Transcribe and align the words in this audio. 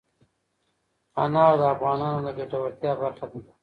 انار 1.23 1.53
د 1.59 1.61
افغانانو 1.75 2.19
د 2.25 2.27
ګټورتیا 2.37 2.91
برخه 3.01 3.25
ده. 3.31 3.41